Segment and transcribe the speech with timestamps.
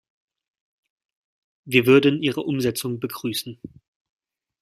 [1.63, 3.61] Wir würden ihre Umsetzung begrüßen.